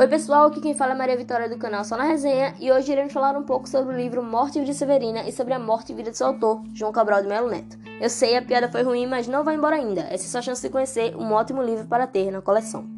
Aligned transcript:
Oi 0.00 0.08
pessoal, 0.08 0.46
aqui 0.46 0.62
quem 0.62 0.72
fala 0.72 0.92
é 0.92 0.94
Maria 0.94 1.14
Vitória 1.14 1.46
do 1.46 1.58
canal 1.58 1.84
Só 1.84 1.94
na 1.94 2.04
Resenha 2.04 2.54
e 2.58 2.72
hoje 2.72 2.90
iremos 2.90 3.12
falar 3.12 3.36
um 3.36 3.42
pouco 3.42 3.68
sobre 3.68 3.94
o 3.94 3.98
livro 3.98 4.22
Morte 4.22 4.56
e 4.56 4.62
Vida 4.62 4.72
Severina 4.72 5.28
e 5.28 5.30
sobre 5.30 5.52
a 5.52 5.58
morte 5.58 5.92
e 5.92 5.94
vida 5.94 6.10
de 6.10 6.16
seu 6.16 6.28
autor, 6.28 6.62
João 6.72 6.90
Cabral 6.90 7.20
de 7.20 7.28
Melo 7.28 7.50
Neto. 7.50 7.78
Eu 8.00 8.08
sei, 8.08 8.34
a 8.34 8.40
piada 8.40 8.70
foi 8.70 8.82
ruim, 8.82 9.06
mas 9.06 9.28
não 9.28 9.44
vai 9.44 9.56
embora 9.56 9.76
ainda. 9.76 10.00
Essa 10.00 10.24
é 10.24 10.28
sua 10.28 10.40
chance 10.40 10.62
de 10.62 10.70
conhecer 10.70 11.14
um 11.14 11.30
ótimo 11.32 11.62
livro 11.62 11.86
para 11.86 12.06
ter 12.06 12.30
na 12.30 12.40
coleção. 12.40 12.88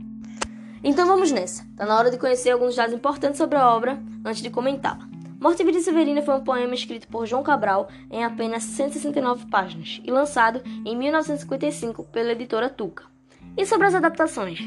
Então 0.84 1.04
vamos 1.04 1.32
nessa. 1.32 1.66
Tá 1.76 1.84
na 1.84 1.98
hora 1.98 2.08
de 2.08 2.18
conhecer 2.18 2.52
alguns 2.52 2.76
dados 2.76 2.94
importantes 2.94 3.38
sobre 3.38 3.58
a 3.58 3.68
obra 3.68 4.00
antes 4.24 4.40
de 4.40 4.50
comentá-la. 4.50 5.04
Morte 5.40 5.64
e 5.64 5.66
Vida 5.66 5.80
Severina 5.80 6.22
foi 6.22 6.36
um 6.36 6.44
poema 6.44 6.72
escrito 6.72 7.08
por 7.08 7.26
João 7.26 7.42
Cabral 7.42 7.88
em 8.12 8.22
apenas 8.22 8.62
169 8.62 9.46
páginas 9.46 10.00
e 10.04 10.10
lançado 10.12 10.62
em 10.86 10.96
1955 10.96 12.04
pela 12.04 12.30
editora 12.30 12.70
Tuca. 12.70 13.06
E 13.56 13.66
sobre 13.66 13.88
as 13.88 13.94
adaptações? 13.96 14.60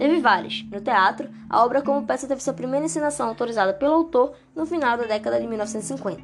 Teve 0.00 0.18
várias. 0.18 0.64
No 0.72 0.80
teatro, 0.80 1.28
a 1.46 1.62
obra 1.62 1.82
como 1.82 2.06
peça 2.06 2.26
teve 2.26 2.42
sua 2.42 2.54
primeira 2.54 2.86
encenação 2.86 3.28
autorizada 3.28 3.74
pelo 3.74 3.92
autor 3.92 4.32
no 4.56 4.64
final 4.64 4.96
da 4.96 5.04
década 5.04 5.38
de 5.38 5.46
1950. 5.46 6.22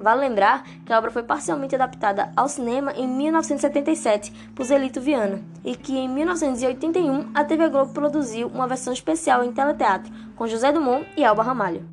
Vale 0.00 0.22
lembrar 0.22 0.64
que 0.86 0.90
a 0.90 0.96
obra 0.96 1.10
foi 1.10 1.22
parcialmente 1.22 1.74
adaptada 1.74 2.32
ao 2.34 2.48
cinema 2.48 2.90
em 2.92 3.06
1977 3.06 4.32
por 4.54 4.64
Zelito 4.64 4.98
Viana 4.98 5.42
e 5.62 5.76
que 5.76 5.94
em 5.94 6.08
1981 6.08 7.28
a 7.34 7.44
TV 7.44 7.68
Globo 7.68 7.92
produziu 7.92 8.48
uma 8.48 8.66
versão 8.66 8.94
especial 8.94 9.44
em 9.44 9.52
teleteatro 9.52 10.10
com 10.34 10.46
José 10.46 10.72
Dumont 10.72 11.06
e 11.14 11.22
Alba 11.22 11.42
Ramalho. 11.42 11.86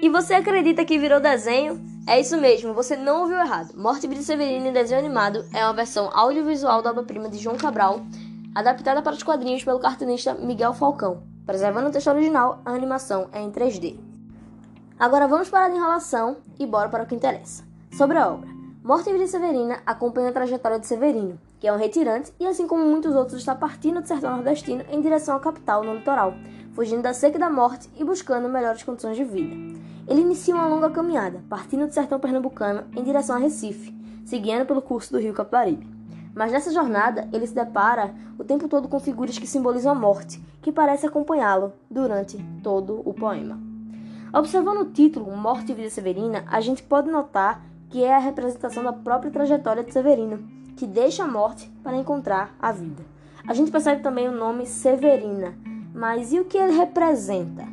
E 0.00 0.08
você 0.08 0.34
acredita 0.34 0.84
que 0.84 1.00
virou 1.00 1.18
desenho? 1.18 1.84
É 2.06 2.20
isso 2.20 2.36
mesmo, 2.40 2.72
você 2.72 2.94
não 2.96 3.22
ouviu 3.22 3.40
errado. 3.40 3.76
Morte 3.76 4.06
de 4.06 4.22
Severino 4.22 4.68
em 4.68 4.72
desenho 4.72 5.00
animado 5.00 5.44
é 5.52 5.64
uma 5.64 5.74
versão 5.74 6.10
audiovisual 6.16 6.80
da 6.80 6.90
obra-prima 6.90 7.28
de 7.28 7.38
João 7.38 7.56
Cabral 7.56 8.06
adaptada 8.54 9.02
para 9.02 9.14
os 9.14 9.22
quadrinhos 9.22 9.64
pelo 9.64 9.80
cartunista 9.80 10.34
Miguel 10.34 10.72
Falcão. 10.72 11.24
Preservando 11.44 11.88
o 11.88 11.90
texto 11.90 12.08
original, 12.08 12.60
a 12.64 12.70
animação 12.70 13.28
é 13.32 13.40
em 13.40 13.50
3D. 13.50 13.98
Agora 14.98 15.26
vamos 15.26 15.48
parar 15.48 15.68
de 15.68 15.76
enrolação 15.76 16.36
e 16.58 16.64
bora 16.66 16.88
para 16.88 17.02
o 17.02 17.06
que 17.06 17.14
interessa. 17.14 17.64
Sobre 17.90 18.16
a 18.16 18.28
obra. 18.28 18.48
Morte 18.82 19.08
e 19.08 19.12
Vida 19.12 19.26
Severina 19.26 19.80
acompanha 19.84 20.28
a 20.28 20.32
trajetória 20.32 20.78
de 20.78 20.86
Severino, 20.86 21.38
que 21.58 21.66
é 21.66 21.72
um 21.72 21.78
retirante 21.78 22.32
e, 22.38 22.46
assim 22.46 22.66
como 22.66 22.84
muitos 22.84 23.14
outros, 23.14 23.38
está 23.38 23.54
partindo 23.54 24.00
do 24.00 24.06
sertão 24.06 24.30
nordestino 24.36 24.84
em 24.90 25.00
direção 25.00 25.36
à 25.36 25.40
capital 25.40 25.82
no 25.82 25.94
litoral, 25.94 26.34
fugindo 26.74 27.02
da 27.02 27.14
seca 27.14 27.36
e 27.36 27.40
da 27.40 27.50
morte 27.50 27.88
e 27.96 28.04
buscando 28.04 28.48
melhores 28.48 28.82
condições 28.82 29.16
de 29.16 29.24
vida. 29.24 29.54
Ele 30.06 30.20
inicia 30.20 30.54
uma 30.54 30.66
longa 30.66 30.90
caminhada, 30.90 31.42
partindo 31.48 31.86
do 31.86 31.94
sertão 31.94 32.20
pernambucano 32.20 32.84
em 32.94 33.02
direção 33.02 33.36
a 33.36 33.38
Recife, 33.38 33.94
seguindo 34.26 34.66
pelo 34.66 34.82
curso 34.82 35.12
do 35.12 35.18
rio 35.18 35.32
Capibaribe. 35.32 35.93
Mas 36.34 36.50
nessa 36.50 36.72
jornada, 36.72 37.28
ele 37.32 37.46
se 37.46 37.54
depara 37.54 38.14
o 38.38 38.44
tempo 38.44 38.68
todo 38.68 38.88
com 38.88 38.98
figuras 38.98 39.38
que 39.38 39.46
simbolizam 39.46 39.92
a 39.92 39.94
morte, 39.94 40.42
que 40.60 40.72
parece 40.72 41.06
acompanhá-lo 41.06 41.72
durante 41.88 42.36
todo 42.62 43.00
o 43.04 43.14
poema. 43.14 43.58
Observando 44.32 44.80
o 44.80 44.90
título 44.90 45.36
Morte 45.36 45.70
e 45.70 45.74
Vida 45.74 45.90
Severina, 45.90 46.44
a 46.48 46.60
gente 46.60 46.82
pode 46.82 47.08
notar 47.08 47.64
que 47.88 48.02
é 48.02 48.16
a 48.16 48.18
representação 48.18 48.82
da 48.82 48.92
própria 48.92 49.30
trajetória 49.30 49.84
de 49.84 49.92
Severino, 49.92 50.44
que 50.76 50.86
deixa 50.86 51.22
a 51.22 51.28
morte 51.28 51.70
para 51.84 51.96
encontrar 51.96 52.52
a 52.60 52.72
vida. 52.72 53.04
A 53.46 53.54
gente 53.54 53.70
percebe 53.70 54.02
também 54.02 54.28
o 54.28 54.36
nome 54.36 54.66
Severina, 54.66 55.54
mas 55.94 56.32
e 56.32 56.40
o 56.40 56.44
que 56.44 56.58
ele 56.58 56.76
representa? 56.76 57.64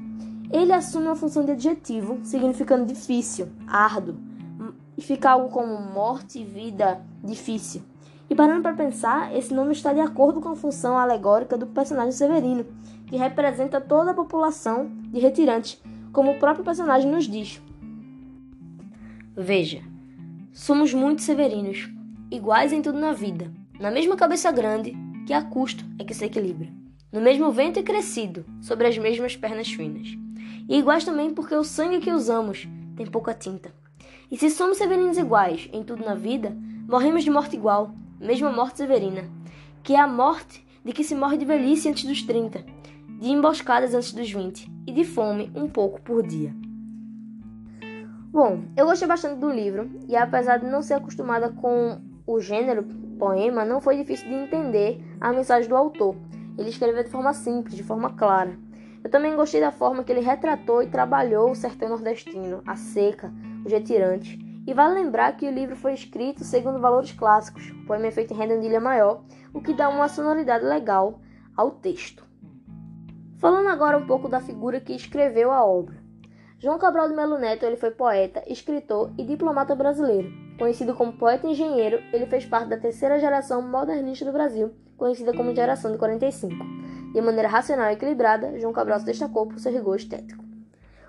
Ele 0.51 0.71
assume 0.71 1.07
uma 1.07 1.15
função 1.15 1.43
de 1.43 1.53
adjetivo, 1.53 2.19
significando 2.23 2.85
difícil, 2.85 3.47
árduo, 3.65 4.17
e 4.95 5.01
fica 5.01 5.31
algo 5.31 5.49
como 5.49 5.79
morte 5.79 6.39
e 6.39 6.45
vida 6.45 7.01
difícil. 7.23 7.81
E 8.31 8.35
parando 8.35 8.61
para 8.61 8.73
pensar, 8.73 9.35
esse 9.35 9.53
nome 9.53 9.73
está 9.73 9.91
de 9.91 9.99
acordo 9.99 10.39
com 10.39 10.47
a 10.47 10.55
função 10.55 10.97
alegórica 10.97 11.57
do 11.57 11.67
personagem 11.67 12.13
Severino, 12.13 12.65
que 13.05 13.17
representa 13.17 13.81
toda 13.81 14.11
a 14.11 14.13
população 14.13 14.89
de 15.11 15.19
retirantes, 15.19 15.83
como 16.13 16.31
o 16.31 16.39
próprio 16.39 16.63
personagem 16.63 17.11
nos 17.11 17.27
diz. 17.27 17.61
Veja, 19.35 19.81
somos 20.53 20.94
muito 20.94 21.22
severinos, 21.22 21.89
iguais 22.31 22.72
em 22.72 22.81
tudo 22.81 22.97
na 22.97 23.11
vida, 23.11 23.51
na 23.78 23.91
mesma 23.91 24.16
cabeça 24.16 24.50
grande, 24.50 24.95
que 25.27 25.33
a 25.33 25.41
custo 25.41 25.83
é 26.00 26.06
que 26.06 26.13
se 26.13 26.23
equilibra, 26.23 26.69
no 27.11 27.19
mesmo 27.19 27.51
vento 27.51 27.81
e 27.81 27.83
crescido, 27.83 28.45
sobre 28.61 28.88
as 28.88 28.97
mesmas 28.97 29.35
pernas 29.35 29.67
finas. 29.67 30.07
E 30.69 30.77
iguais 30.77 31.03
também 31.03 31.33
porque 31.33 31.53
o 31.53 31.66
sangue 31.66 32.00
que 32.00 32.13
usamos 32.13 32.66
tem 32.95 33.06
pouca 33.06 33.33
tinta. 33.33 33.73
E 34.31 34.38
se 34.38 34.50
somos 34.50 34.77
severinos 34.77 35.17
iguais 35.17 35.67
em 35.73 35.83
tudo 35.83 36.06
na 36.06 36.16
vida, 36.16 36.56
morremos 36.88 37.25
de 37.25 37.29
morte 37.29 37.57
igual, 37.57 37.94
mesma 38.21 38.51
morte 38.51 38.77
severina, 38.77 39.23
que 39.83 39.95
é 39.95 39.99
a 39.99 40.07
morte 40.07 40.65
de 40.85 40.93
que 40.93 41.03
se 41.03 41.15
morre 41.15 41.37
de 41.37 41.45
velhice 41.45 41.89
antes 41.89 42.05
dos 42.05 42.21
30, 42.21 42.63
de 43.19 43.29
emboscadas 43.29 43.93
antes 43.93 44.13
dos 44.13 44.31
20 44.31 44.71
e 44.87 44.93
de 44.93 45.03
fome 45.03 45.51
um 45.55 45.67
pouco 45.67 46.01
por 46.01 46.25
dia. 46.25 46.53
Bom, 48.31 48.63
eu 48.77 48.85
gostei 48.85 49.07
bastante 49.07 49.39
do 49.39 49.51
livro 49.51 49.89
e 50.07 50.15
apesar 50.15 50.57
de 50.57 50.67
não 50.67 50.81
ser 50.81 50.93
acostumada 50.93 51.49
com 51.49 51.99
o 52.25 52.39
gênero 52.39 52.83
poema, 53.17 53.65
não 53.65 53.81
foi 53.81 53.97
difícil 53.97 54.29
de 54.29 54.35
entender 54.35 55.03
a 55.19 55.33
mensagem 55.33 55.67
do 55.67 55.75
autor. 55.75 56.15
Ele 56.57 56.69
escreveu 56.69 57.03
de 57.03 57.09
forma 57.09 57.33
simples, 57.33 57.75
de 57.75 57.83
forma 57.83 58.11
clara. 58.11 58.57
Eu 59.03 59.09
também 59.09 59.35
gostei 59.35 59.59
da 59.59 59.71
forma 59.71 60.03
que 60.03 60.11
ele 60.11 60.21
retratou 60.21 60.81
e 60.81 60.88
trabalhou 60.88 61.51
o 61.51 61.55
sertão 61.55 61.89
nordestino, 61.89 62.61
a 62.65 62.75
seca, 62.75 63.33
os 63.65 63.71
retirantes 63.71 64.38
e 64.66 64.73
vale 64.73 64.95
lembrar 64.95 65.35
que 65.35 65.47
o 65.47 65.51
livro 65.51 65.75
foi 65.75 65.94
escrito 65.94 66.44
segundo 66.44 66.79
valores 66.79 67.11
clássicos, 67.11 67.69
o 67.72 67.85
poema 67.85 68.07
é 68.07 68.11
feito 68.11 68.33
em 68.33 68.38
redondilha 68.38 68.79
maior, 68.79 69.23
o 69.53 69.61
que 69.61 69.73
dá 69.73 69.89
uma 69.89 70.07
sonoridade 70.07 70.66
legal 70.66 71.19
ao 71.55 71.72
texto. 71.72 72.25
Falando 73.38 73.69
agora 73.69 73.97
um 73.97 74.05
pouco 74.05 74.29
da 74.29 74.39
figura 74.39 74.79
que 74.79 74.94
escreveu 74.94 75.51
a 75.51 75.66
obra. 75.66 75.95
João 76.59 76.77
Cabral 76.77 77.09
de 77.09 77.16
Melo 77.16 77.39
Neto 77.39 77.66
ele 77.66 77.75
foi 77.75 77.89
poeta, 77.89 78.44
escritor 78.45 79.11
e 79.17 79.23
diplomata 79.23 79.75
brasileiro. 79.75 80.31
Conhecido 80.59 80.94
como 80.94 81.13
poeta 81.13 81.47
engenheiro, 81.47 81.97
ele 82.13 82.27
fez 82.27 82.45
parte 82.45 82.69
da 82.69 82.77
terceira 82.77 83.19
geração 83.19 83.63
modernista 83.63 84.23
do 84.23 84.31
Brasil, 84.31 84.71
conhecida 84.95 85.33
como 85.33 85.55
geração 85.55 85.91
de 85.91 85.97
45. 85.97 86.53
De 87.13 87.19
maneira 87.19 87.47
racional 87.47 87.89
e 87.89 87.94
equilibrada, 87.94 88.59
João 88.59 88.71
Cabral 88.71 89.00
se 89.00 89.05
destacou 89.05 89.47
por 89.47 89.57
seu 89.57 89.71
rigor 89.71 89.95
estético. 89.95 90.45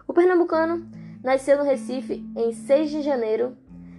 O 0.09 0.15
pernambucano 0.15 0.89
Nasceu 1.23 1.57
no 1.57 1.63
Recife 1.63 2.29
em 2.37 2.53
6 2.53 2.91
de 2.91 3.01
janeiro 3.01 3.57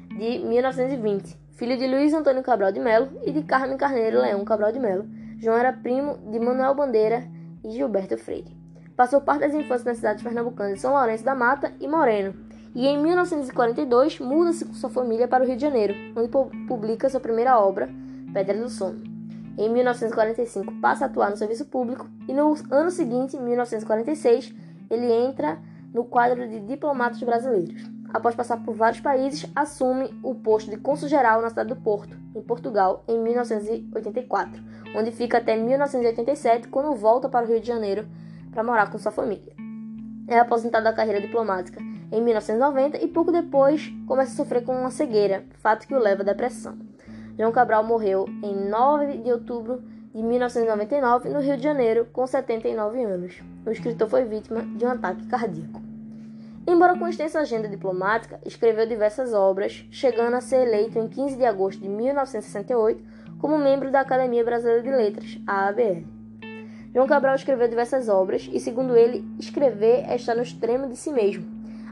de 0.09 0.39
1920, 0.39 1.39
filho 1.53 1.77
de 1.77 1.87
Luiz 1.87 2.13
Antônio 2.13 2.43
Cabral 2.43 2.73
de 2.73 2.81
Melo 2.81 3.09
e 3.25 3.31
de 3.31 3.41
Carmen 3.43 3.77
Carneiro 3.77 4.19
Leão 4.19 4.43
Cabral 4.43 4.73
de 4.73 4.79
Melo. 4.79 5.07
João 5.39 5.57
era 5.57 5.71
primo 5.71 6.17
de 6.29 6.37
Manuel 6.37 6.75
Bandeira 6.75 7.23
e 7.63 7.71
Gilberto 7.71 8.17
Freire. 8.17 8.57
Passou 8.97 9.21
parte 9.21 9.39
das 9.39 9.53
infâncias 9.53 9.85
nas 9.85 9.97
cidades 9.97 10.21
pernambucanas 10.21 10.73
de 10.73 10.81
São 10.81 10.91
Lourenço 10.91 11.23
da 11.23 11.33
Mata 11.33 11.73
e 11.79 11.87
Moreno, 11.87 12.35
e 12.75 12.85
em 12.85 13.01
1942 13.01 14.19
muda-se 14.19 14.65
com 14.65 14.73
sua 14.73 14.89
família 14.89 15.25
para 15.25 15.45
o 15.45 15.47
Rio 15.47 15.55
de 15.55 15.61
Janeiro, 15.61 15.95
onde 16.17 16.27
publica 16.67 17.09
sua 17.09 17.21
primeira 17.21 17.57
obra, 17.57 17.89
Pedra 18.33 18.57
do 18.57 18.69
Sono. 18.69 19.01
Em 19.57 19.69
1945 19.69 20.73
passa 20.81 21.05
a 21.05 21.07
atuar 21.07 21.29
no 21.29 21.37
serviço 21.37 21.63
público 21.65 22.05
e 22.27 22.33
no 22.33 22.53
ano 22.69 22.91
seguinte, 22.91 23.37
em 23.37 23.41
1946, 23.41 24.53
ele 24.89 25.09
entra 25.09 25.57
no 25.93 26.03
quadro 26.03 26.47
de 26.47 26.59
diplomatas 26.61 27.21
brasileiros. 27.21 27.83
Após 28.13 28.35
passar 28.35 28.63
por 28.63 28.75
vários 28.75 29.01
países, 29.01 29.49
assume 29.55 30.13
o 30.21 30.35
posto 30.35 30.69
de 30.69 30.77
cônsul-geral 30.77 31.41
na 31.41 31.49
cidade 31.49 31.69
do 31.69 31.75
Porto, 31.75 32.15
em 32.35 32.41
Portugal, 32.41 33.03
em 33.07 33.19
1984, 33.19 34.61
onde 34.95 35.11
fica 35.11 35.39
até 35.39 35.57
1987, 35.57 36.67
quando 36.67 36.95
volta 36.95 37.27
para 37.27 37.45
o 37.45 37.49
Rio 37.49 37.59
de 37.59 37.67
Janeiro 37.67 38.07
para 38.51 38.63
morar 38.63 38.91
com 38.91 38.97
sua 38.97 39.11
família. 39.11 39.53
É 40.27 40.39
aposentado 40.39 40.83
da 40.83 40.93
carreira 40.93 41.19
diplomática 41.19 41.81
em 42.11 42.21
1990 42.21 43.03
e 43.03 43.07
pouco 43.07 43.31
depois 43.31 43.91
começa 44.07 44.31
a 44.31 44.35
sofrer 44.35 44.63
com 44.63 44.75
uma 44.75 44.91
cegueira, 44.91 45.45
fato 45.57 45.87
que 45.87 45.95
o 45.95 45.99
leva 45.99 46.21
à 46.21 46.25
depressão. 46.25 46.77
João 47.37 47.51
Cabral 47.51 47.83
morreu 47.83 48.25
em 48.43 48.69
9 48.69 49.17
de 49.17 49.31
outubro 49.31 49.83
de 50.13 50.21
1999 50.21 51.29
no 51.29 51.39
Rio 51.39 51.57
de 51.57 51.63
Janeiro, 51.63 52.07
com 52.13 52.27
79 52.27 53.03
anos. 53.03 53.41
O 53.65 53.71
escritor 53.71 54.07
foi 54.07 54.25
vítima 54.25 54.61
de 54.61 54.85
um 54.85 54.89
ataque 54.89 55.25
cardíaco. 55.27 55.81
Embora 56.65 56.97
com 56.97 57.07
extensa 57.07 57.39
agenda 57.39 57.67
diplomática, 57.67 58.39
escreveu 58.45 58.87
diversas 58.87 59.33
obras, 59.33 59.85
chegando 59.91 60.35
a 60.35 60.41
ser 60.41 60.67
eleito 60.67 60.97
em 60.97 61.09
15 61.09 61.35
de 61.35 61.45
agosto 61.45 61.81
de 61.81 61.89
1968 61.89 63.03
como 63.37 63.57
membro 63.57 63.91
da 63.91 63.99
Academia 63.99 64.45
Brasileira 64.45 64.81
de 64.81 64.89
Letras, 64.89 65.37
a 65.45 65.67
ABL. 65.67 66.05
João 66.93 67.07
Cabral 67.07 67.35
escreveu 67.35 67.67
diversas 67.67 68.07
obras 68.07 68.47
e, 68.53 68.59
segundo 68.59 68.95
ele, 68.95 69.25
escrever 69.39 70.05
é 70.07 70.15
estar 70.15 70.35
no 70.35 70.43
extremo 70.43 70.87
de 70.87 70.95
si 70.95 71.11
mesmo. 71.11 71.43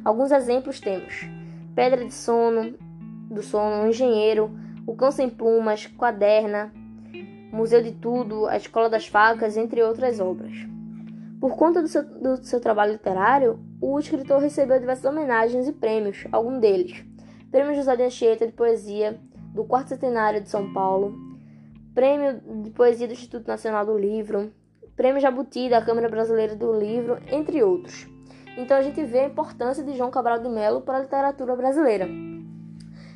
Alguns 0.05 0.31
exemplos 0.31 0.79
temos: 0.79 1.27
Pedra 1.75 2.05
de 2.05 2.13
Sono, 2.13 2.75
do 3.29 3.41
Sono, 3.41 3.83
O 3.83 3.87
Engenheiro, 3.87 4.51
O 4.85 4.95
Cão 4.95 5.11
Sem 5.11 5.27
Plumas, 5.27 5.87
Quaderna, 5.87 6.71
Museu 7.51 7.81
de 7.81 7.91
Tudo, 7.91 8.47
A 8.47 8.55
Escola 8.55 8.89
das 8.89 9.07
Facas, 9.07 9.57
entre 9.57 9.83
outras 9.83 10.19
obras. 10.19 10.53
Por 11.39 11.55
conta 11.55 11.81
do 11.81 11.87
seu, 11.87 12.03
do 12.03 12.43
seu 12.45 12.59
trabalho 12.59 12.93
literário, 12.93 13.59
o 13.81 13.99
escritor 13.99 14.39
recebeu 14.39 14.79
diversas 14.79 15.05
homenagens 15.05 15.67
e 15.67 15.73
prêmios, 15.73 16.25
algum 16.31 16.59
deles. 16.59 17.03
Prêmio 17.51 17.75
José 17.75 17.95
de 17.95 18.03
Anchieta 18.03 18.45
de 18.45 18.53
Poesia 18.53 19.19
do 19.53 19.65
Quarto 19.65 19.89
Centenário 19.89 20.41
de 20.41 20.49
São 20.49 20.71
Paulo, 20.71 21.13
Prêmio 21.93 22.39
de 22.63 22.69
Poesia 22.69 23.07
do 23.07 23.13
Instituto 23.13 23.47
Nacional 23.47 23.85
do 23.85 23.97
Livro, 23.97 24.53
Prêmio 24.95 25.19
Jabuti 25.19 25.69
da 25.69 25.81
Câmara 25.81 26.07
Brasileira 26.07 26.55
do 26.55 26.71
Livro, 26.71 27.17
entre 27.29 27.61
outros. 27.63 28.07
Então 28.55 28.77
a 28.77 28.81
gente 28.81 29.03
vê 29.03 29.19
a 29.19 29.27
importância 29.27 29.83
de 29.83 29.97
João 29.97 30.11
Cabral 30.11 30.39
de 30.39 30.47
Mello 30.47 30.81
para 30.81 30.99
a 30.99 31.01
literatura 31.01 31.55
brasileira. 31.55 32.07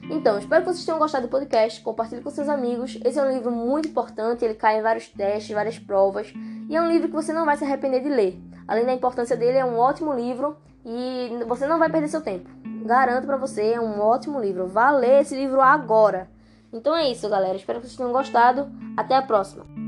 Então, 0.10 0.38
espero 0.38 0.64
que 0.64 0.74
vocês 0.74 0.86
tenham 0.86 1.00
gostado 1.00 1.28
do 1.28 1.32
podcast, 1.32 1.82
compartilhe 1.82 2.22
com 2.22 2.30
seus 2.30 2.48
amigos. 2.48 3.00
Esse 3.04 3.20
é 3.20 3.24
um 3.24 3.32
livro 3.32 3.52
muito 3.52 3.90
importante, 3.90 4.46
ele 4.46 4.54
cai 4.54 4.80
em 4.80 4.82
vários 4.82 5.08
testes, 5.08 5.54
várias 5.54 5.80
provas, 5.80 6.32
e 6.70 6.76
é 6.76 6.82
um 6.82 6.88
livro 6.88 7.08
que 7.08 7.14
você 7.14 7.34
não 7.34 7.46
vai 7.46 7.58
se 7.58 7.64
arrepender 7.64 8.02
de 8.02 8.10
ler. 8.10 8.40
Além 8.68 8.86
da 8.86 8.94
importância 8.94 9.36
dele, 9.36 9.58
é 9.58 9.66
um 9.66 9.78
ótimo 9.78 10.14
livro 10.14 10.58
e 10.86 11.44
você 11.48 11.68
não 11.68 11.80
vai 11.80 11.90
perder 11.90 12.08
seu 12.08 12.22
tempo. 12.22 12.50
Garanto 12.86 13.26
para 13.26 13.38
você, 13.38 13.74
é 13.74 13.82
um 13.82 14.00
ótimo 14.00 14.40
livro. 14.40 14.68
Vá 14.68 14.92
ler 14.92 15.22
esse 15.22 15.36
livro 15.36 15.62
agora. 15.62 16.30
Então 16.72 16.96
é 16.96 17.10
isso, 17.10 17.30
galera. 17.30 17.56
Espero 17.56 17.80
que 17.80 17.88
vocês 17.88 17.98
tenham 17.98 18.12
gostado. 18.12 18.70
Até 18.98 19.16
a 19.16 19.22
próxima. 19.22 19.85